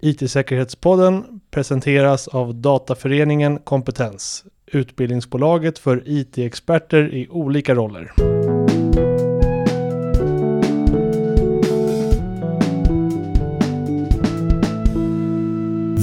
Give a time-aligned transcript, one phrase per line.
[0.00, 8.12] IT-säkerhetspodden presenteras av Dataföreningen Kompetens, utbildningsbolaget för IT-experter i olika roller.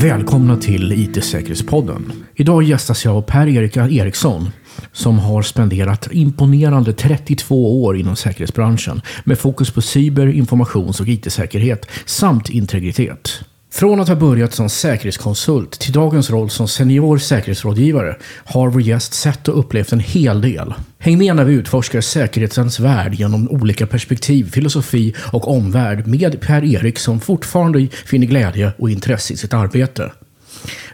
[0.04, 2.12] Välkomna till IT-säkerhetspodden.
[2.36, 4.50] Idag gästas jag av Per-Erik Eriksson
[4.92, 11.88] som har spenderat imponerande 32 år inom säkerhetsbranschen med fokus på cyber-, informations och IT-säkerhet
[12.06, 13.46] samt integritet.
[13.76, 19.14] Från att ha börjat som säkerhetskonsult till dagens roll som senior säkerhetsrådgivare har vår gäst
[19.14, 20.74] sett och upplevt en hel del.
[21.00, 27.00] Häng med när vi utforskar säkerhetens värld genom olika perspektiv, filosofi och omvärld med Per-Erik
[27.00, 30.12] som fortfarande finner glädje och intresse i sitt arbete.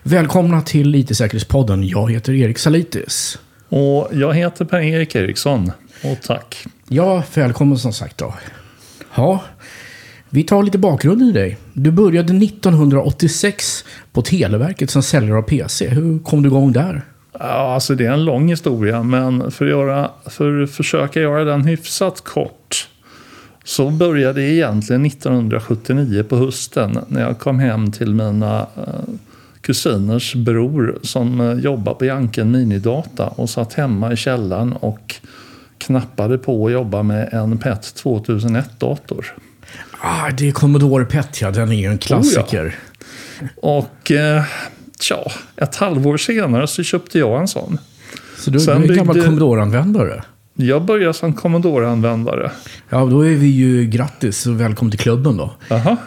[0.03, 1.87] Välkomna till IT-säkerhetspodden.
[1.87, 3.37] Jag heter Erik Salitis.
[3.69, 5.71] Och jag heter Per-Erik Eriksson.
[6.03, 6.65] Och tack.
[6.87, 8.33] Ja, välkommen som sagt då.
[9.15, 9.43] Ja,
[10.33, 11.57] vi tar lite bakgrund i dig.
[11.73, 15.87] Du började 1986 på Televerket som säljare av PC.
[15.87, 17.01] Hur kom du igång där?
[17.39, 21.43] Ja, alltså det är en lång historia, men för att, göra, för att försöka göra
[21.43, 22.87] den hyfsat kort
[23.63, 29.13] så började det egentligen 1979 på hösten när jag kom hem till mina eh,
[29.61, 35.15] kusiners bror som eh, jobbade på Janken Minidata och satt hemma i källaren och
[35.77, 39.33] knappade på och jobbade med en PET 2001-dator.
[40.03, 41.51] Ah, det är Commodore PET, ja.
[41.51, 42.65] Den är ju en klassiker.
[42.65, 42.71] Oh,
[43.39, 43.47] ja.
[43.55, 44.43] Och eh,
[44.99, 47.77] tja, ett halvår senare så köpte jag en sån.
[48.37, 50.23] Så du, är gammal Commodore-användare?
[50.53, 52.51] Jag började som Commodore-användare.
[52.89, 55.55] Ja, då är vi ju grattis och välkommen till klubben då.
[55.69, 55.97] Aha.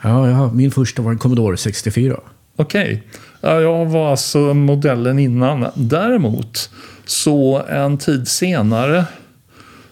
[0.00, 2.20] Ja, ja, min första var en Commodore 64.
[2.56, 2.82] Okej.
[2.82, 3.00] Okay.
[3.40, 5.66] Ja, jag var alltså modellen innan.
[5.74, 6.70] Däremot,
[7.04, 9.04] så en tid senare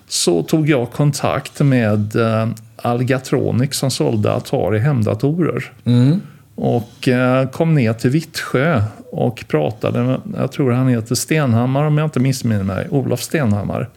[0.09, 2.49] så tog jag kontakt med eh,
[2.83, 5.73] Algatronic som sålde Atari hemdatorer.
[5.85, 6.21] Mm.
[6.55, 11.99] Och eh, kom ner till Vittsjö och pratade med, jag tror han heter Stenhammar om
[11.99, 13.89] jag inte missminner mig, Olof Stenhammar.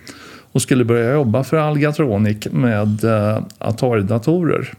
[0.52, 4.74] Och skulle börja jobba för Algatronic med eh, Atari-datorer.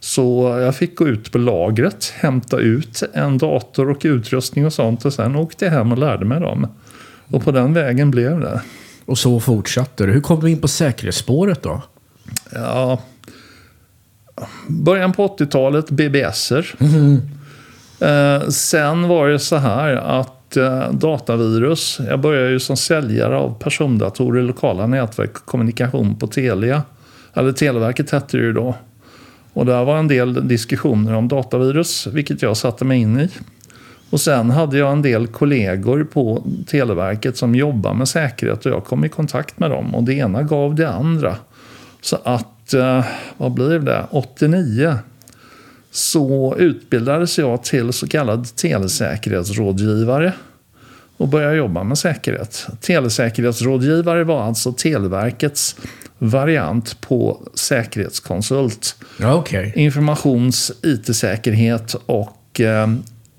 [0.00, 5.04] Så jag fick gå ut på lagret, hämta ut en dator och utrustning och sånt
[5.04, 6.66] och sen åkte jag hem och lärde mig dem.
[7.30, 8.60] Och på den vägen blev det.
[9.04, 10.12] Och så fortsatte det.
[10.12, 11.82] Hur kom du in på säkerhetsspåret då?
[12.52, 13.00] Ja,
[14.68, 16.74] början på 80-talet, BBSer.
[16.80, 17.20] Mm.
[18.00, 23.58] Eh, sen var det så här att eh, datavirus, jag började ju som säljare av
[23.58, 26.82] persondatorer, lokala nätverk och kommunikation på Telia.
[27.34, 28.74] Eller Televerket hette det ju då.
[29.52, 33.28] Och där var en del diskussioner om datavirus, vilket jag satte mig in i.
[34.10, 38.84] Och sen hade jag en del kollegor på Televerket som jobbar med säkerhet och jag
[38.84, 41.36] kom i kontakt med dem och det ena gav det andra.
[42.00, 43.04] Så att, eh,
[43.36, 44.98] vad blir det, 89
[45.90, 50.32] så utbildades jag till så kallad telesäkerhetsrådgivare
[51.16, 52.66] och började jobba med säkerhet.
[52.80, 55.76] Telesäkerhetsrådgivare var alltså Televerkets
[56.18, 58.96] variant på säkerhetskonsult.
[59.38, 59.72] Okay.
[59.74, 62.88] Informations, IT-säkerhet och eh,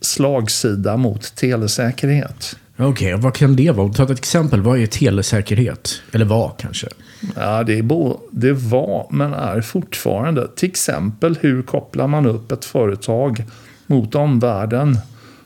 [0.01, 2.55] slagsida mot telesäkerhet.
[2.77, 3.93] Okej, okay, vad kan det vara?
[3.93, 4.61] Ta ett exempel.
[4.61, 6.01] Vad är telesäkerhet?
[6.11, 6.87] Eller vad kanske?
[7.35, 10.47] Ja, det, är bo, det var, men är fortfarande.
[10.55, 13.43] Till exempel, hur kopplar man upp ett företag
[13.87, 14.99] mot omvärlden?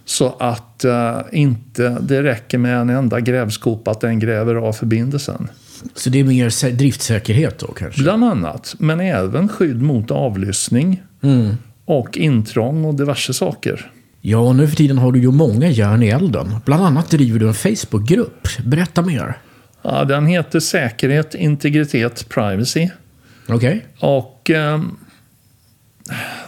[0.05, 5.47] Så att uh, inte det räcker med en enda grävskopa, att den gräver av förbindelsen.
[5.95, 8.03] Så det är mer driftsäkerhet då kanske?
[8.03, 11.01] Bland annat, men även skydd mot avlyssning.
[11.21, 11.55] Mm.
[11.85, 13.91] Och intrång och diverse saker.
[14.21, 16.55] Ja, nu för tiden har du ju många järn i elden.
[16.65, 18.47] Bland annat driver du en Facebookgrupp.
[18.65, 19.37] Berätta mer.
[19.81, 22.89] Ja, den heter Säkerhet, integritet, privacy.
[23.47, 23.55] Okej.
[23.55, 24.09] Okay.
[24.09, 24.81] Och eh,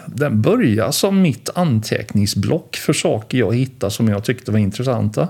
[0.06, 5.28] den börjar som mitt anteckningsblock för saker jag hittade som jag tyckte var intressanta.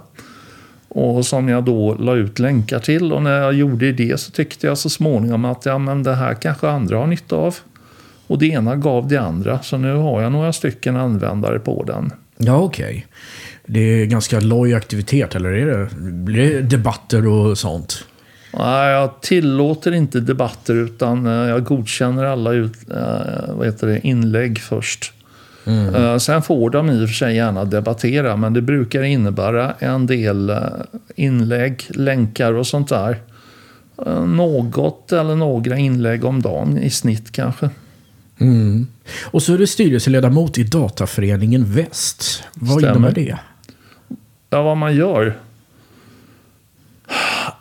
[0.88, 3.14] Och som jag då la ut länkar till.
[3.14, 6.34] Och när jag gjorde det så tyckte jag så småningom att ja, men det här
[6.34, 7.56] kanske andra har nytta av.
[8.28, 9.60] Och det ena gav det andra.
[9.62, 12.12] Så nu har jag några stycken användare på den.
[12.38, 12.86] Ja, okej.
[12.86, 13.04] Okay.
[13.66, 15.90] Det är ganska loj aktivitet, eller är det?
[16.00, 18.06] Blir det debatter och sånt?
[18.58, 24.08] Nej, jag tillåter inte debatter utan eh, jag godkänner alla ut, äh, vad heter det,
[24.08, 25.14] inlägg först.
[25.66, 25.96] Mm.
[25.96, 30.06] Äh, sen får de i och för sig gärna debattera, men det brukar innebära en
[30.06, 30.52] del
[31.16, 33.18] inlägg, länkar och sånt där.
[34.26, 37.70] Något eller några inlägg om dagen i snitt kanske.
[38.40, 38.88] Mm.
[39.24, 42.44] Och så är du styrelseledamot i Dataföreningen Väst.
[42.54, 42.96] Vad Stämmer.
[42.96, 43.38] innebär det?
[44.54, 45.38] Ja, vad man gör?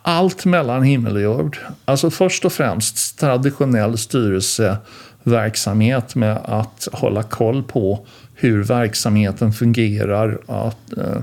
[0.03, 1.59] Allt mellan himmel och jord.
[1.85, 10.93] Alltså först och främst traditionell styrelseverksamhet med att hålla koll på hur verksamheten fungerar, att,
[10.97, 11.23] eh,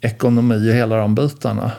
[0.00, 1.72] ekonomi och hela de bitarna.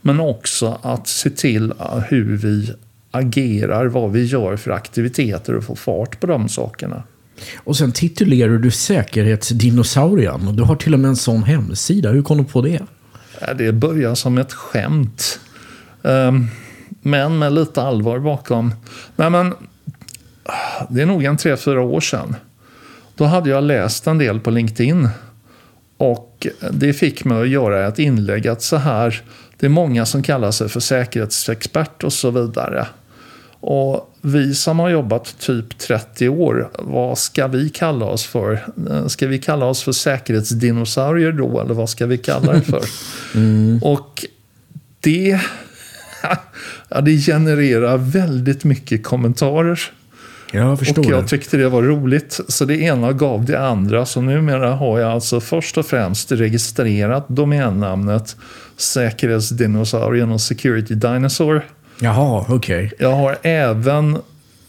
[0.00, 2.74] Men också att se till eh, hur vi
[3.10, 7.02] agerar, vad vi gör för aktiviteter och få fart på de sakerna.
[7.56, 10.56] Och sen titulerar du säkerhetsdinosaurien.
[10.56, 12.10] Du har till och med en sån hemsida.
[12.10, 12.80] Hur kom du på det?
[13.56, 15.40] Det börjar som ett skämt.
[16.02, 16.46] Ehm,
[17.02, 18.74] men med lite allvar bakom.
[19.16, 19.54] Nej, men,
[20.88, 22.36] det är nog en tre, fyra år sedan.
[23.14, 25.08] Då hade jag läst en del på LinkedIn.
[25.96, 29.22] Och det fick mig att göra ett inlägg att så här,
[29.58, 32.86] det är många som kallar sig för säkerhetsexpert och så vidare.
[33.60, 38.66] Och vi som har jobbat typ 30 år, vad ska vi kalla oss för?
[38.90, 42.82] Eh, Ska vi kalla oss för säkerhetsdinosaurier då, eller vad ska vi kalla det för?
[43.82, 44.24] Och
[45.00, 45.40] det,
[46.88, 49.80] ja, det genererar väldigt mycket kommentarer.
[50.52, 54.06] Jag förstår Och jag tyckte det var roligt, så det ena gav det andra.
[54.06, 58.36] Så numera har jag alltså först och främst registrerat domännamnet
[58.76, 61.64] Säkerhetsdinosaurien och Security Dinosaur.
[62.00, 62.92] Jaha, okej.
[62.98, 64.18] Jag har även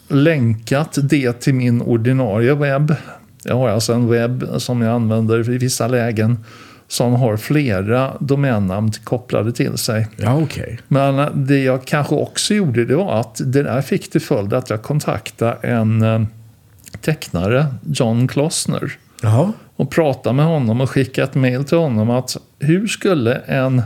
[0.07, 2.95] länkat det till min ordinarie webb.
[3.43, 6.37] Jag har alltså en webb som jag använder i vissa lägen
[6.87, 10.07] som har flera domännamn kopplade till sig.
[10.17, 10.79] Ja, okej.
[10.87, 14.69] Men det jag kanske också gjorde det var att det där fick till följd att
[14.69, 16.21] jag kontaktade en eh,
[17.01, 19.53] tecknare, John Klossner, Jaha.
[19.75, 23.81] och pratade med honom och skickade ett mail till honom att hur skulle en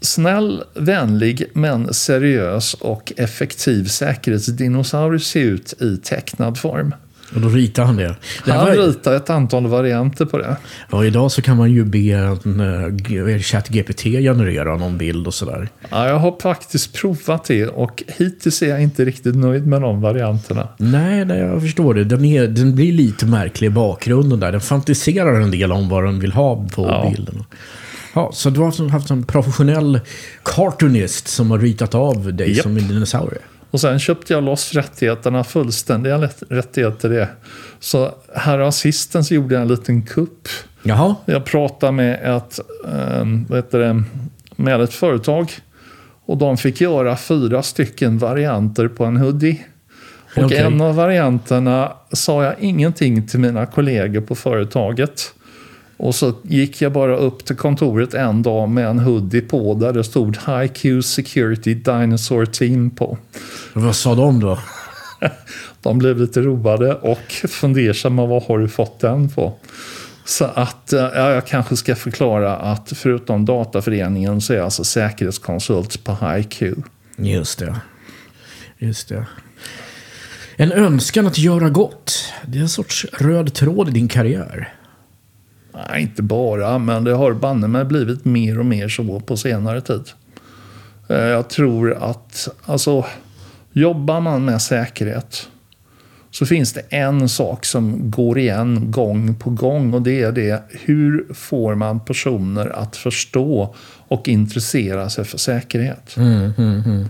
[0.00, 6.94] snäll, vänlig men seriös och effektiv säkerhetsdinosaurie se ut i tecknad form?
[7.34, 8.16] Och då ritar han det.
[8.44, 10.56] det Han var, ritade ett antal varianter på det.
[10.90, 15.68] ja, idag så kan man ju be en uh, ChatGPT generera någon bild och sådär.
[15.90, 20.00] Ja, jag har faktiskt provat det och hittills är jag inte riktigt nöjd med de
[20.00, 20.68] varianterna.
[20.78, 22.04] Nej, nej, jag förstår det.
[22.04, 24.52] Den, är, den blir lite märklig i bakgrunden där.
[24.52, 27.12] Den fantiserar en del om vad den vill ha på Ja.
[27.16, 27.44] bilden.
[28.16, 30.00] Ja, så du har alltså haft en professionell
[30.42, 32.62] cartoonist som har ritat av dig Japp.
[32.62, 33.38] som en dinosaurie?
[33.70, 37.28] Och sen köpte jag loss rättigheterna, fullständiga rättigheter det.
[37.80, 40.48] Så här assistens gjorde jag en liten kupp.
[40.82, 42.60] Jaha, Jag pratade med ett,
[43.70, 44.02] det,
[44.56, 45.52] med ett företag.
[46.26, 49.64] Och de fick göra fyra stycken varianter på en hoodie.
[50.36, 50.58] Och Okej.
[50.58, 55.32] en av varianterna sa jag ingenting till mina kollegor på företaget.
[55.96, 59.92] Och så gick jag bara upp till kontoret en dag med en hoodie på där
[59.92, 63.18] det stod High Q Security Dinosaur Team på.
[63.72, 64.58] vad sa de då?
[65.82, 69.54] De blev lite roade och fundersamma, vad har du fått den på?
[70.24, 74.84] Så att eh, ja, jag kanske ska förklara att förutom dataföreningen så är jag alltså
[74.84, 76.62] säkerhetskonsult på HiQ.
[77.16, 77.76] Just det.
[78.78, 79.26] Just det.
[80.56, 82.32] En önskan att göra gott.
[82.46, 84.75] Det är en sorts röd tråd i din karriär.
[85.88, 89.80] Nej, inte bara, men det har banne mig blivit mer och mer så på senare
[89.80, 90.02] tid.
[91.08, 93.04] Eh, Jag tror att, alltså,
[93.72, 95.48] jobbar man med säkerhet
[96.30, 100.62] så finns det en sak som går igen gång på gång och det är det
[100.70, 103.74] hur får man personer att förstå
[104.08, 106.16] och intressera sig för säkerhet?
[106.16, 107.08] Mm, mm, mm.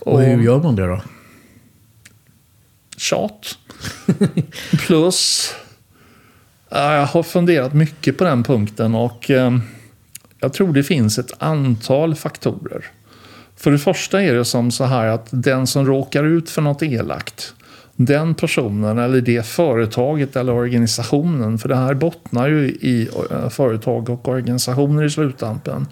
[0.00, 1.00] Och Och- hur gör man det då?
[2.96, 3.58] tjat.
[4.86, 5.50] Plus,
[6.70, 9.58] jag har funderat mycket på den punkten och eh,
[10.40, 12.84] jag tror det finns ett antal faktorer.
[13.56, 16.82] För det första är det som så här att den som råkar ut för något
[16.82, 17.54] elakt,
[17.96, 24.10] den personen eller det företaget eller organisationen, för det här bottnar ju i eh, företag
[24.10, 25.86] och organisationer i sluttampen.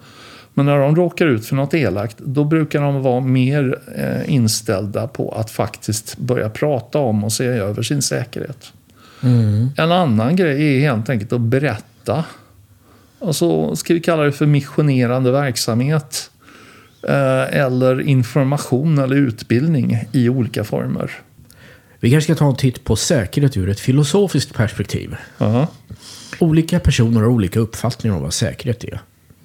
[0.55, 5.09] Men när de råkar ut för något elakt, då brukar de vara mer eh, inställda
[5.09, 8.73] på att faktiskt börja prata om och se över sin säkerhet.
[9.77, 12.25] En annan grej är helt enkelt att berätta.
[13.21, 16.31] Alltså, ska vi kalla det för missionerande verksamhet?
[17.03, 21.11] Eh, eller information eller utbildning i olika former.
[22.01, 25.17] Vi kanske ska ta en titt på säkerhet ur ett filosofiskt perspektiv.
[25.39, 25.67] Ja.
[26.39, 29.01] Olika personer har olika uppfattningar om vad säkerhet är.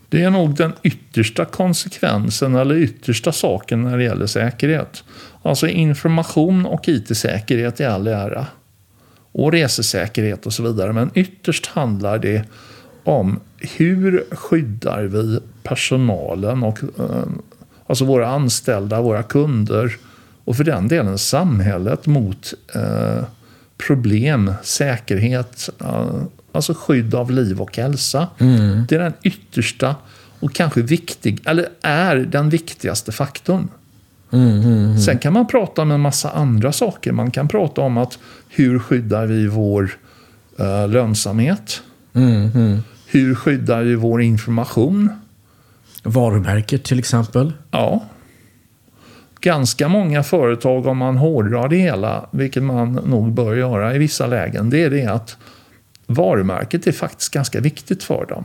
[0.09, 5.03] Det är nog den yttersta konsekvensen eller yttersta saken när det gäller säkerhet.
[5.43, 8.47] Alltså information och IT-säkerhet i all ära.
[9.33, 10.93] Och resesäkerhet och så vidare.
[10.93, 12.45] Men ytterst handlar det
[13.03, 17.23] om hur skyddar vi personalen och eh,
[17.87, 19.95] alltså våra anställda, våra kunder
[20.45, 23.23] och för den delen samhället mot eh,
[23.77, 26.21] problem, säkerhet, eh,
[26.51, 28.27] alltså skydd av liv och hälsa.
[28.89, 29.95] Det är den yttersta
[30.39, 33.67] och kanske viktig, eller är den viktigaste faktorn.
[35.05, 37.11] Sen kan man prata om en massa andra saker.
[37.11, 39.89] Man kan prata om att hur skyddar vi vår
[40.59, 41.81] eh, lönsamhet?
[43.07, 45.09] Hur skyddar vi vår information?
[46.03, 47.53] Varumärket till exempel.
[47.71, 48.03] Ja.
[49.41, 54.27] Ganska många företag, om man hårdrar det hela, vilket man nog bör göra i vissa
[54.27, 55.37] lägen, det är det att
[56.07, 58.43] varumärket är faktiskt ganska viktigt för dem.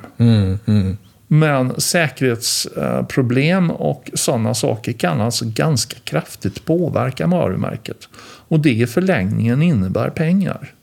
[1.29, 8.09] Men säkerhetsproblem och sådana saker kan alltså ganska kraftigt påverka varumärket.
[8.49, 10.75] Och det i förlängningen innebär pengar.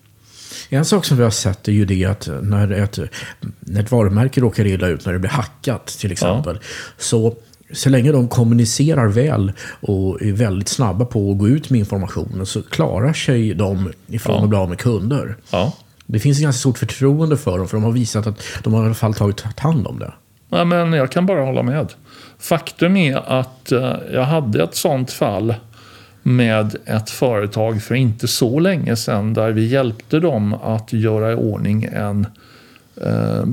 [0.70, 3.00] En sak som vi har sett är ju det att när ett,
[3.60, 6.60] när ett varumärke råkar illa ut, när det blir hackat till exempel,
[6.98, 7.36] så
[7.74, 12.46] så länge de kommunicerar väl och är väldigt snabba på att gå ut med informationen
[12.46, 14.44] så klarar sig de ifrån Ja.
[14.44, 15.38] att bli av med kunder.
[15.52, 15.74] Ja.
[16.06, 18.84] Det finns ett ganska stort förtroende för dem, för de har visat att de har
[18.84, 20.14] i alla fall tagit hand om det.
[20.56, 21.94] Ja, men jag kan bara hålla med.
[22.40, 25.54] Faktum är att eh, jag hade ett sånt fall
[26.24, 31.36] med ett företag för inte så länge sedan där vi hjälpte dem att göra i
[31.36, 32.28] ordning en
[33.02, 33.46] eh,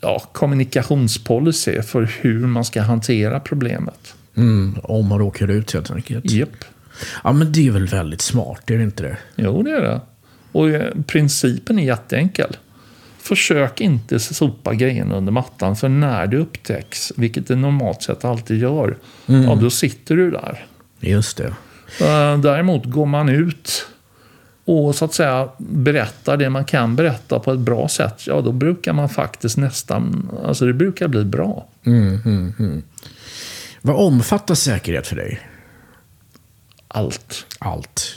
[0.00, 4.14] ja, kommunikationspolicy för hur man ska hantera problemet.
[4.36, 6.30] Mm, om man råkar ut helt enkelt.
[6.30, 6.64] Japp.
[7.24, 9.16] Ja, men det är väl väldigt smart, är det inte det?
[9.36, 10.00] Jo, det är det.
[10.52, 12.56] Och eh, principen är jätteenkel.
[13.28, 18.58] Försök inte sopa grejerna under mattan, för när det upptäcks, vilket det normalt sett alltid
[18.58, 20.66] gör, ja, då sitter du där.
[21.00, 21.46] Just det.
[22.00, 23.86] Eh, Däremot går man ut
[24.64, 28.52] och så att säga berättar det man kan berätta på ett bra sätt, ja då
[28.52, 31.66] brukar man faktiskt nästan, alltså det brukar bli bra.
[33.82, 35.40] Vad omfattar säkerhet för dig?
[36.88, 37.46] Allt.
[37.58, 38.14] Allt.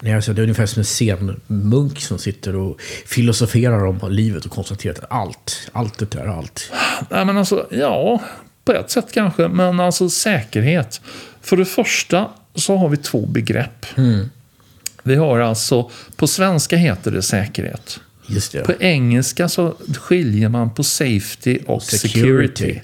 [0.00, 4.50] Nej, alltså, det är ungefär som en zen-munk som sitter och filosoferar om livet och
[4.50, 6.72] konstaterar att allt, allt det är allt.
[7.10, 8.22] Nej men alltså, ja,
[8.64, 11.00] på ett sätt kanske, men alltså säkerhet.
[11.40, 13.86] För det första så har vi två begrepp.
[15.02, 18.00] Vi har alltså, på svenska heter det säkerhet.
[18.66, 22.08] På engelska så skiljer man på safety och security.
[22.56, 22.80] Security.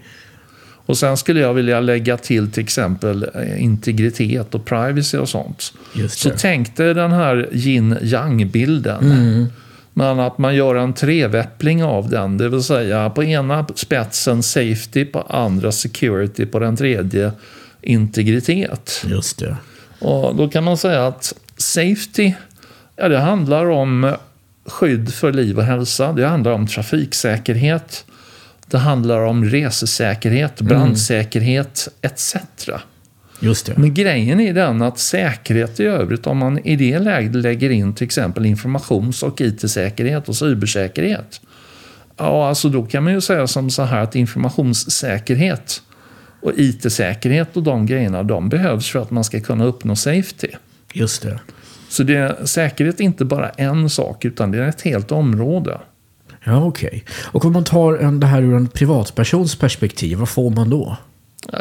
[0.86, 5.72] Och sen skulle jag vilja lägga till till exempel eh, integritet och privacy och sånt.
[5.94, 6.34] Just Så det.
[6.38, 9.48] tänk dig den här yin-yang-bilden.
[9.96, 12.38] Men att man gör en treväppling av den.
[12.38, 17.32] Det vill säga på ena spetsen safety, på andra security, på den tredje
[17.82, 19.04] integritet.
[19.06, 19.56] Just det.
[19.98, 22.32] Och då kan man säga att safety,
[22.96, 24.14] ja det handlar om
[24.66, 26.12] skydd för liv och hälsa.
[26.12, 28.04] Det handlar om trafiksäkerhet.
[28.74, 32.36] Det handlar om resesäkerhet, brandsäkerhet etc.
[33.40, 33.76] Just det.
[33.76, 37.94] Men grejen är den att säkerhet i övrigt, om man i det läget lägger in
[37.94, 41.40] till exempel informations och IT-säkerhet och cybersäkerhet.
[42.16, 45.82] Ja, alltså då kan man ju säga som så här att informationssäkerhet
[46.42, 50.48] och IT-säkerhet och de grejerna, de behövs för att man ska kunna uppnå safety.
[50.92, 51.40] Just det.
[51.88, 55.80] Så det, säkerhet är inte bara en sak, utan det är ett helt område.
[56.44, 57.04] Ja, okej.
[57.22, 60.96] Och om man tar en, det här ur en privatpersons perspektiv, vad får man då?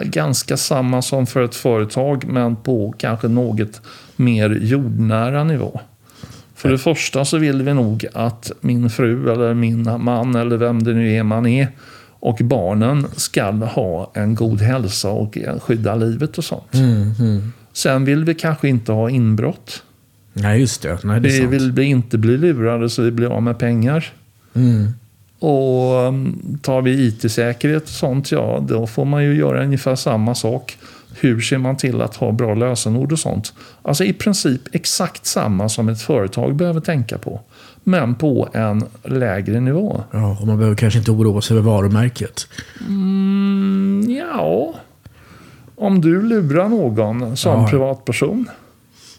[0.04, 3.82] Ganska samma som för ett företag, men på kanske något
[4.16, 5.80] mer jordnära nivå.
[6.56, 10.84] För det första så vill vi nog att min fru eller min man eller vem
[10.84, 11.68] det nu är man är
[12.20, 16.72] och barnen ska ha en god hälsa och skydda livet och sånt.
[17.74, 19.84] Sen vill vi kanske inte ha inbrott.
[20.34, 21.04] Nej, just det.
[21.04, 24.14] Nej, det Vi vill inte bli lurade så vi blir av med pengar.
[24.56, 24.94] Mm.
[25.40, 30.36] Och um, tar vi IT-säkerhet och sånt, ja då får man ju göra ungefär samma
[30.36, 30.78] sak.
[31.20, 33.54] Hur ser man till att ha bra lösenord och sånt?
[33.82, 37.42] Alltså i princip exakt samma som ett företag behöver tänka på.
[37.84, 40.04] Men på en lägre nivå.
[40.12, 42.48] Ja, och man behöver kanske inte oroa sig över varumärket.
[42.88, 44.74] Mm, ja,
[45.76, 47.68] om du lurar någon som Ja.
[47.70, 48.50] privatperson.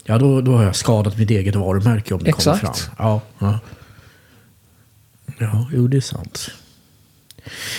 [0.05, 2.79] Ja, då, då har jag skadat mitt eget varumärke om det kommer Exakt.
[2.79, 2.95] fram.
[2.99, 3.59] Ja, ja.
[5.39, 6.51] Ja, jo det är sant.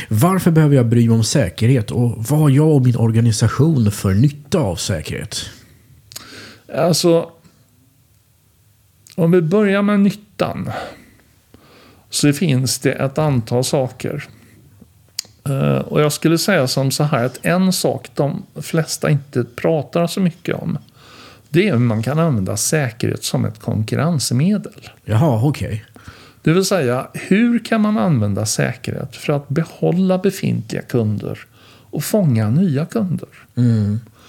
[0.09, 4.13] Varför behöver jag bry mig om säkerhet och vad har jag och min organisation för
[4.13, 5.49] nytta av säkerhet?
[6.75, 7.29] Alltså,
[9.15, 10.71] om vi börjar med nyttan.
[12.09, 14.23] Så finns det ett antal saker.
[15.49, 20.07] Eh, Och jag skulle säga som så här att en sak de flesta inte pratar
[20.07, 20.77] så mycket om.
[21.49, 24.89] Det är hur man kan använda säkerhet som ett konkurrensmedel.
[25.05, 25.85] Jaha, okej.
[26.45, 31.39] Det vill säga, hur kan man använda säkerhet för att behålla befintliga kunder
[31.89, 33.29] och fånga nya kunder?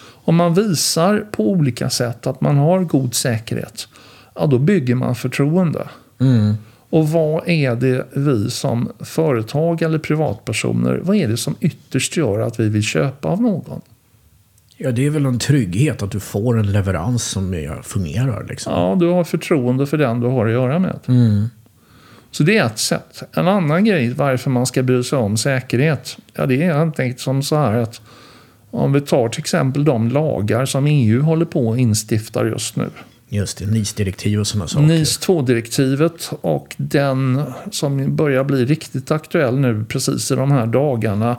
[0.09, 3.89] Om man visar på olika sätt att man har god säkerhet,
[4.35, 5.89] ja då bygger man förtroende.
[6.91, 12.39] Och vad är det vi som företag eller privatpersoner, vad är det som ytterst gör
[12.39, 13.81] att vi vill köpa av någon?
[14.77, 18.47] Ja, det är väl en trygghet att du får en leverans som fungerar.
[18.49, 18.73] Liksom.
[18.73, 20.99] Ja, du har förtroende för den du har att göra med.
[21.07, 21.49] Mm.
[22.31, 23.23] Så det är ett sätt.
[23.33, 26.19] En annan grej varför man ska bry sig om säkerhet.
[26.35, 28.01] Ja, det är helt enkelt som så här att
[28.71, 32.91] om vi tar till exempel de lagar som EU håller på att instifta just nu.
[33.29, 34.87] Just det, NIS-direktiv och sådana saker.
[34.87, 41.37] NIS 2-direktivet och den som börjar bli riktigt aktuell nu precis i de här dagarna,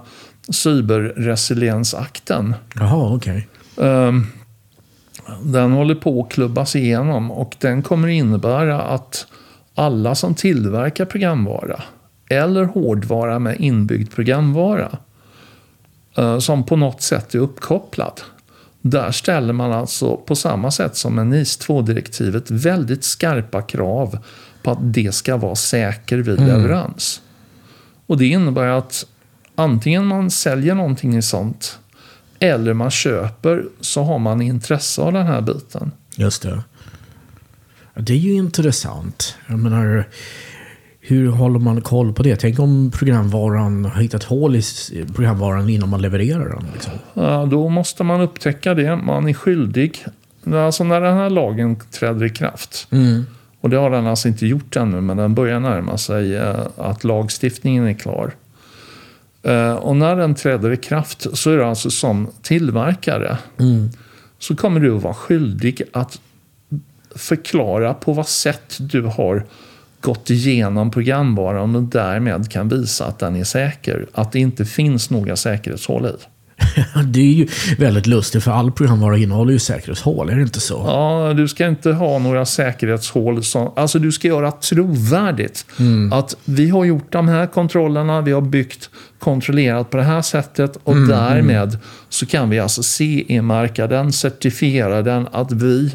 [0.50, 2.56] cyberresiliensakten.
[2.76, 3.48] Jaha, okej.
[3.82, 4.26] Ehm,
[5.44, 9.28] Den håller på att klubbas igenom och den kommer innebära att
[9.78, 11.84] alla som tillverkar programvara
[12.30, 14.98] eller hårdvara med inbyggd programvara
[16.18, 18.22] eh, som på något sätt är uppkopplad.
[18.82, 24.18] Där ställer man alltså på samma sätt som med NIS 2-direktivet väldigt skarpa krav
[24.64, 27.22] på att det ska vara säker vid leverans.
[28.08, 29.06] Och det innebär att
[29.56, 31.80] antingen man säljer någonting i sånt
[32.40, 35.92] eller man köper så har man intresse av den här biten.
[36.16, 36.64] Just det.
[38.00, 39.36] Det är ju intressant.
[39.48, 40.06] Jag menar,
[41.00, 42.36] hur håller man koll på det?
[42.36, 44.62] Tänk om programvaran har hittat hål i
[45.16, 46.66] programvaran innan man levererar den.
[46.74, 46.94] Liksom.
[47.14, 48.96] Ja, Då måste man upptäcka det.
[48.96, 50.06] Man är skyldig.
[50.54, 52.88] Alltså när den här lagen träder i kraft.
[52.92, 53.26] Mm.
[53.62, 57.04] Och det har den alltså inte gjort ännu, men den börjar närma sig eh, att
[57.04, 58.32] lagstiftningen är klar.
[59.44, 63.90] Eh, Och när den träder i kraft så är det alltså som tillverkare Mm.
[64.40, 66.22] så kommer du att vara skyldig att
[67.18, 69.46] förklara på vad sätt du har
[70.02, 74.06] gått igenom programvaran och därmed kan visa att den är säker.
[74.14, 76.12] Att det inte finns några säkerhetshål i.
[77.06, 77.48] Det är ju
[77.78, 80.84] väldigt lustigt för all programvara innehåller ju säkerhetshål, är det inte så?
[80.88, 83.44] Ja, du ska inte ha några säkerhetshål.
[83.44, 85.66] Som, alltså du ska göra trovärdigt
[86.12, 90.78] att vi har gjort de här kontrollerna, vi har byggt kontrollerat på det här sättet
[90.84, 91.78] och därmed
[92.10, 95.92] så kan vi alltså CE-märka den, certifiera den att vi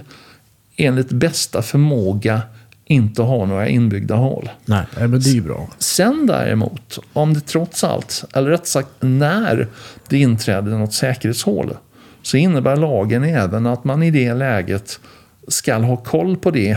[0.82, 2.42] enligt bästa förmåga
[2.84, 4.50] inte har några inbyggda hål.
[4.64, 5.68] Nej, men det är ju bra.
[5.78, 9.68] Sen däremot, om det trots allt, eller rätt sagt när
[10.08, 11.76] det inträder något säkerhetshål,
[12.22, 15.00] så innebär lagen även att man i det läget
[15.48, 16.76] ska ha koll på det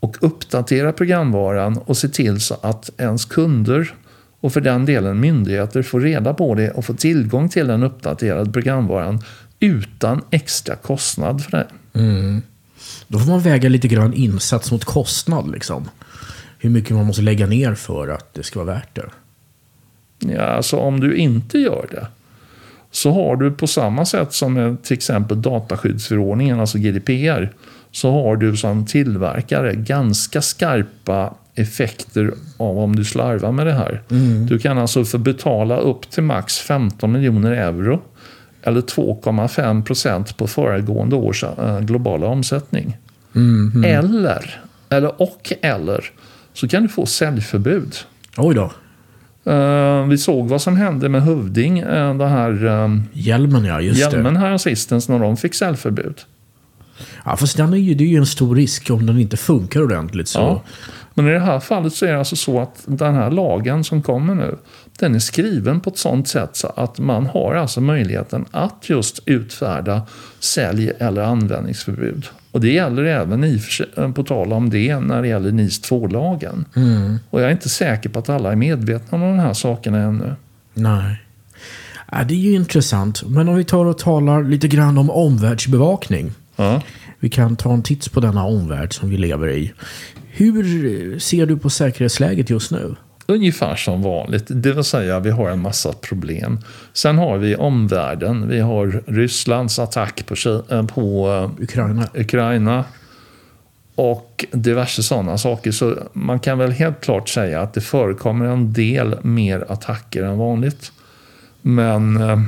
[0.00, 3.94] och uppdatera programvaran och se till så att ens kunder
[4.40, 8.52] och för den delen myndigheter får reda på det och får tillgång till den uppdaterade
[8.52, 9.20] programvaran
[9.60, 11.66] utan extra kostnad för det.
[13.14, 15.50] Då får man väga lite grann insats mot kostnad.
[15.50, 15.88] Liksom.
[16.58, 19.06] Hur mycket man måste lägga ner för att det ska vara värt det.
[20.18, 22.06] Ja, alltså om du inte gör det
[22.90, 27.52] så har du på samma sätt som med till exempel dataskyddsförordningen, alltså GDPR,
[27.90, 34.02] så har du som tillverkare ganska skarpa effekter av om du slarvar med det här.
[34.48, 38.02] Du kan alltså få betala upp till max 15 miljoner euro
[38.62, 42.96] eller 2,5 procent på föregående års eh, globala omsättning.
[43.84, 46.04] Eller, eller och eller,
[46.52, 47.96] så kan du få säljförbud.
[48.36, 48.72] Oj då.
[49.52, 54.00] Eh, vi såg vad som hände med Hövding, uh, den här uh, Hjälmen ja, just
[54.00, 56.20] hjälmen här assistens när de fick säljförbud.
[57.24, 59.82] Ja, fast den är ju, det är ju en stor risk om den inte funkar
[59.82, 60.28] ordentligt.
[60.28, 60.38] Så.
[60.38, 60.62] Ja.
[61.14, 64.02] Men i det här fallet så är det alltså så att den här lagen som
[64.02, 64.56] kommer nu,
[64.98, 69.20] den är skriven på ett sådant sätt så att man har alltså möjligheten att just
[69.26, 70.02] utfärda
[70.40, 72.26] sälj eller användningsförbud.
[72.54, 76.64] Och det gäller även i, sig- på tal om det när det gäller NIS 2-lagen.
[77.30, 80.34] Och jag är inte säker på att alla är medvetna om de här sakerna ännu.
[80.74, 81.22] Nej.
[82.12, 83.22] Ja, det är ju intressant.
[83.28, 86.32] Men om vi tar och talar lite grann om omvärldsbevakning.
[86.56, 86.82] Ja.
[87.20, 89.72] Vi kan ta en titt på denna omvärld som vi lever i.
[90.30, 92.94] Hur ser du på säkerhetsläget just nu?
[93.26, 96.58] Ungefär som vanligt, det vill säga vi har en massa problem.
[96.92, 100.34] Sen har vi omvärlden, vi har Rysslands attack på,
[100.70, 102.08] eh, på eh, Ukraina?
[102.14, 102.84] Ukraina
[103.94, 105.72] och diverse sådana saker.
[105.72, 110.38] Så man kan väl helt klart säga att det förekommer en del mer attacker än
[110.38, 110.92] vanligt.
[111.62, 112.40] Men eh,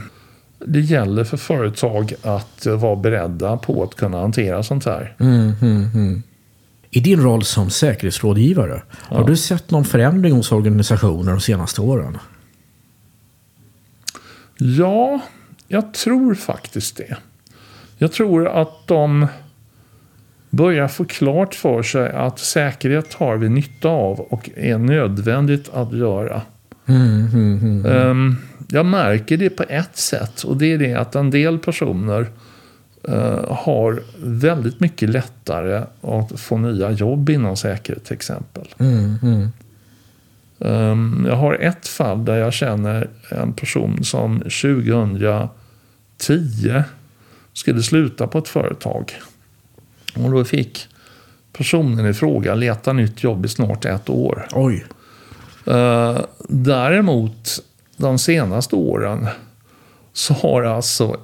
[0.59, 5.15] det gäller för företag att vara beredda på att kunna hantera sånt här.
[5.19, 6.23] Mm, mm, mm.
[6.97, 12.19] I din roll som säkerhetsrådgivare, har du sett någon förändring hos organisationer de senaste åren?
[14.59, 15.21] Ja,
[15.69, 17.17] jag tror faktiskt det.
[17.99, 19.27] Jag tror att de
[20.51, 25.97] börjar få klart för sig att säkerhet har vi nytta av och är nödvändigt att
[25.97, 26.43] göra.
[26.87, 27.87] Mm, mm, mm.
[27.87, 28.37] Ehm,
[28.69, 32.27] Jag märker det på ett sätt och det är det att en del personer
[33.49, 38.69] har väldigt mycket lättare att få nya jobb inom säkerhet till exempel.
[38.79, 39.49] Mm, mm.
[40.61, 45.49] Ehm, Jag har ett fall där jag känner en person som 2010
[47.53, 49.12] skulle sluta på ett företag.
[50.14, 50.88] Och då fick
[51.53, 54.49] personen i fråga leta nytt jobb i snart ett år.
[54.53, 54.85] Oj.
[55.66, 57.62] Eh, däremot
[57.97, 59.27] de senaste åren
[60.12, 61.16] så har alltså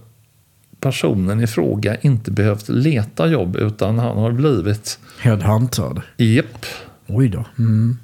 [0.83, 6.03] personen i fråga inte behövt leta jobb utan han har blivit Headhuntad.
[6.17, 6.67] Jepp.
[7.07, 7.45] Oj då.
[7.59, 7.99] Mm.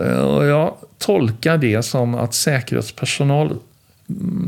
[0.00, 3.56] Eh, Och jag tolkar det som att säkerhetspersonal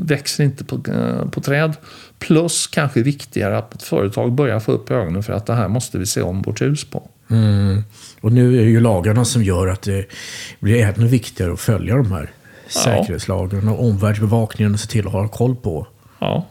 [0.02, 1.76] växer inte på, eh, på träd.
[2.18, 5.98] Plus kanske viktigare att ett företag börjar få upp ögonen för att det här måste
[5.98, 7.08] vi se om vårt hus på.
[7.30, 7.84] Mm.
[8.20, 10.06] Och nu är det ju lagarna som gör att det
[10.60, 12.30] blir ännu viktigare att följa de här
[12.68, 15.86] säkerhetslagarna och omvärldsbevakningen och se till att ha koll på.
[16.18, 16.46] Ja.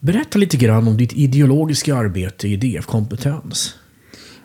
[0.00, 3.74] Berätta lite grann om ditt ideologiska arbete i DF-kompetens.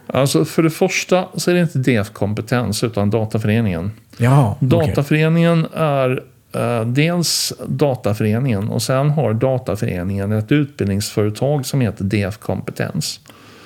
[0.08, 3.92] Alltså för det första så är det inte DF-kompetens utan Dataföreningen.
[4.18, 4.68] Jaha, okej.
[4.70, 6.24] Dataföreningen är
[6.56, 13.20] eh, dels Dataföreningen och sen har Dataföreningen ett utbildningsföretag som heter DF Kompetens.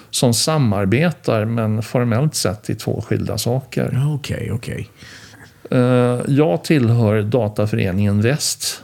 [0.10, 3.90] Som samarbetar men formellt sett i två skilda saker.
[3.94, 4.90] Ja, Okej, okej.
[5.72, 8.84] Eh, jag tillhör Dataföreningen Väst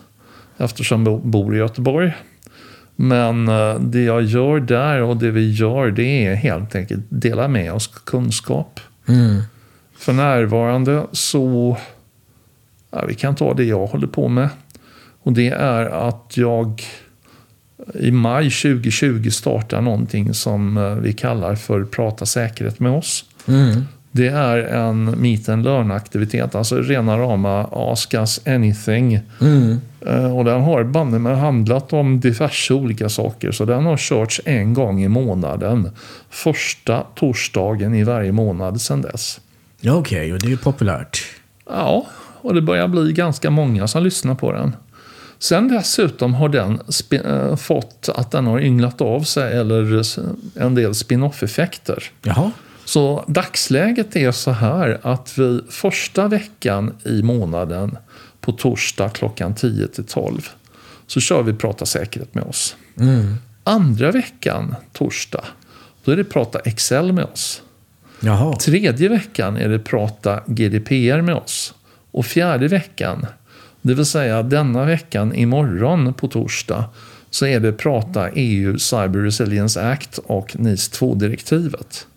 [0.58, 2.14] eftersom jag bor i Göteborg.
[2.96, 7.48] Men eh, det jag gör där och det vi gör det är helt enkelt dela
[7.48, 8.80] med oss kunskap.
[9.08, 9.42] Mm.
[9.98, 11.78] För närvarande så,
[12.92, 14.50] ja, vi kan ta det jag håller på med.
[15.24, 16.84] Och det är att jag
[17.94, 23.26] i maj 2020 startar någonting som eh, vi kallar för Prata säkerhet med oss.
[23.48, 23.84] Mm.
[24.16, 29.20] Det är en meet and learn-aktivitet, alltså rena rama Ask us anything.
[29.42, 29.82] Mm.
[30.08, 33.52] Eh, Och den har banne mig handlat om diverse olika saker.
[33.52, 35.90] Så den har körts en gång i månaden.
[36.30, 39.40] Första torsdagen i varje månad sedan dess.
[39.82, 40.34] Ja, okej.
[40.34, 41.18] Och det är ju populärt.
[41.70, 42.06] Ja,
[42.42, 44.76] och det börjar bli ganska många som lyssnar på den.
[45.40, 46.80] Sen dessutom har den
[47.26, 50.02] eh, fått att den har ynglat av sig eller
[50.60, 52.04] en del spin-off-effekter.
[52.22, 52.52] Jaha.
[52.86, 57.98] Så dagsläget är så här att vi första veckan i månaden
[58.42, 60.50] på torsdag klockan 10 till 12
[61.08, 62.76] så kör vi Prata säkerhet med oss.
[63.00, 63.36] Mm.
[63.64, 65.44] Andra veckan, torsdag,
[66.04, 67.62] då är det Prata Excel med oss.
[68.20, 68.56] Jaha.
[68.56, 71.74] Tredje veckan är det Prata GDPR med oss.
[72.12, 73.26] Och fjärde veckan,
[73.82, 76.86] det vill säga denna veckan imorgon på torsdag,
[77.30, 82.08] så är det Prata EU Cyber Resilience Act och NIS 2-direktivet.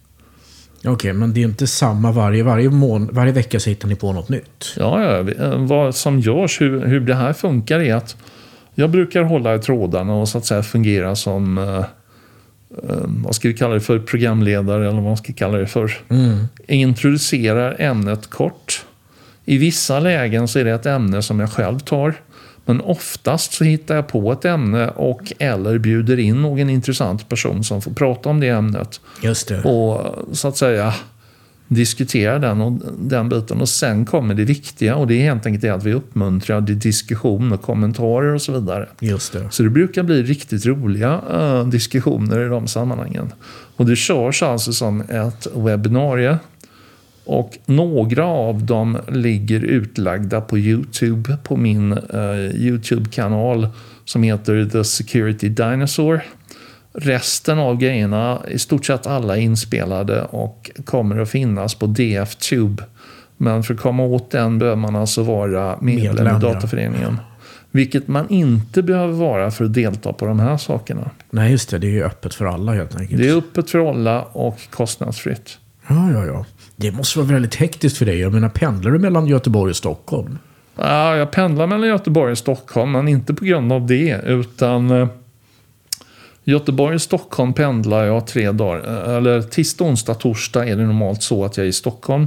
[0.86, 4.12] Okej, men det är inte samma varje, varje, mån, varje vecka så hittar ni på
[4.12, 4.74] något nytt.
[4.76, 8.16] Ja, ja, eh, vad som görs, hur, hur det här funkar är att
[8.74, 13.48] jag brukar hålla i trådarna och så att säga fungera som, eh, eh, vad ska
[13.48, 15.92] vi kalla det för, programledare eller vad man ska kalla det för.
[16.08, 16.38] Mm.
[16.66, 18.84] introducerar ämnet kort.
[19.44, 22.14] I vissa lägen så är det ett ämne som jag själv tar.
[22.66, 27.64] Men oftast så hittar jag på ett ämne och eller bjuder in någon intressant person
[27.64, 29.00] som får prata om det ämnet.
[29.22, 29.62] Just det.
[29.62, 30.94] Och så att säga
[31.68, 33.60] diskutera den, och den biten.
[33.60, 36.78] Och sen kommer det viktiga och det är helt enkelt det att vi uppmuntrar till
[36.78, 38.88] diskussion och kommentarer och så vidare.
[39.00, 39.50] Just det.
[39.50, 43.32] Så det brukar bli riktigt roliga eh, diskussioner i de sammanhangen.
[43.76, 46.38] Och det körs alltså som ett webbinarie.
[47.26, 53.68] Och några av dem ligger utlagda på YouTube på min eh, YouTube-kanal
[54.04, 56.20] som heter The Security Dinosaur.
[56.92, 62.82] Resten av grejerna, i stort sett alla är inspelade och kommer att finnas på DFTube.
[63.36, 66.38] Men för att komma åt den behöver man alltså vara medlem Medlem, i ja.
[66.38, 67.16] Dataföreningen.
[67.70, 71.10] Vilket man inte behöver vara för att delta på de här sakerna.
[71.30, 71.78] Nej, just det.
[71.78, 73.22] Det är ju öppet för alla helt enkelt.
[73.22, 75.58] Det är öppet för alla och kostnadsfritt.
[75.88, 76.44] Ja, ja, ja.
[76.76, 78.18] Det måste vara väldigt hektiskt för dig.
[78.18, 80.38] Jag menar, pendlar du mellan Göteborg och Stockholm?
[80.76, 84.20] Ja, jag pendlar mellan Göteborg och Stockholm, men inte på grund av det.
[84.24, 85.08] Utan eh,
[86.44, 89.08] Göteborg och Stockholm pendlar jag tre dagar.
[89.08, 92.26] Eh, eller tisdag, onsdag, torsdag är det normalt så att jag är i Stockholm.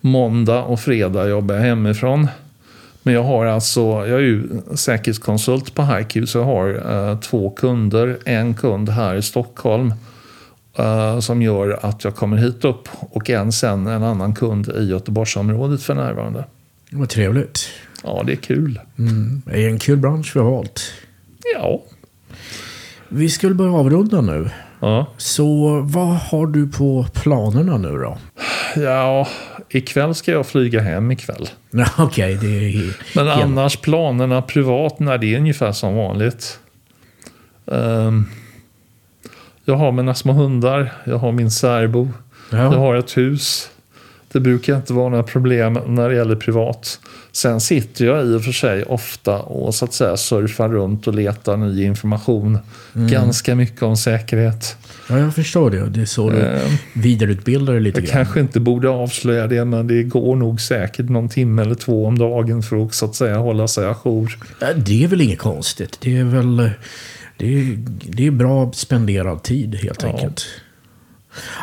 [0.00, 2.28] Måndag och fredag jobbar jag hemifrån.
[3.02, 6.68] Men jag har alltså, jag är ju säkerhetskonsult på HiQ så jag har
[7.10, 8.18] eh, två kunder.
[8.24, 9.94] En kund här i Stockholm
[10.78, 14.84] eh, som gör att jag kommer hit upp och en sen en annan kund i
[14.84, 16.44] Göteborgsområdet för närvarande.
[16.90, 17.68] Vad trevligt.
[18.02, 18.80] Ja, det är kul.
[18.98, 19.42] Mm.
[19.46, 20.92] Det är en kul bransch vi har valt.
[21.54, 21.82] Ja.
[23.08, 24.50] Vi skulle börja avrunda nu.
[24.80, 28.18] Ja, Så vad har du på planerna nu då?
[28.76, 29.28] ja
[29.68, 31.48] ikväll ska jag flyga hem ikväll.
[31.98, 32.96] Okej, det är...
[33.16, 36.58] Men annars planerna privat, när det är ungefär som vanligt.
[37.72, 38.24] Ehm,
[39.68, 42.08] jag har mina små hundar, jag har min särbo,
[42.50, 42.56] Ja.
[42.58, 43.68] jag har ett hus.
[44.32, 46.98] Det brukar inte vara några problem när det gäller privat.
[47.32, 51.14] Sen sitter jag i och för sig ofta och så att säga surfar runt och
[51.14, 52.58] letar ny information.
[52.94, 53.08] Mm.
[53.08, 54.76] Ganska mycket om säkerhet.
[55.08, 55.86] Ja, jag förstår det.
[55.88, 56.60] Det är så du Eh,
[56.94, 58.12] vidareutbildar dig lite Jag grann.
[58.24, 62.18] kanske inte borde avslöja det men det går nog säkert någon timme eller två om
[62.18, 64.38] dagen för att så att säga hålla sig ajour.
[64.76, 65.98] Det är väl inget konstigt.
[66.00, 66.70] Det är väl eh,
[67.36, 67.76] det är,
[68.08, 70.08] det är bra spenderad tid helt Ja.
[70.08, 70.46] enkelt.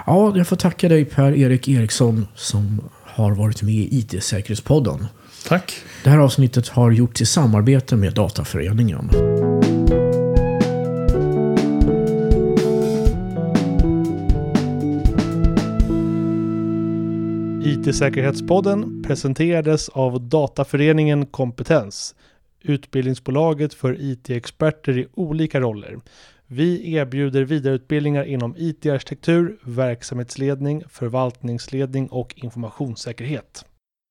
[0.05, 5.05] Ja, jag får tacka dig Per-Erik Eriksson som har varit med i IT-säkerhetspodden.
[5.47, 5.73] Tack!
[6.03, 9.09] Det här avsnittet har gjorts i samarbete med Dataföreningen.
[17.65, 22.15] IT-säkerhetspodden presenterades av Dataföreningen Kompetens,
[22.63, 25.99] utbildningsbolaget för IT-experter i olika roller.
[26.47, 33.65] Vi erbjuder vidareutbildningar inom IT-arkitektur, verksamhetsledning, förvaltningsledning och informationssäkerhet.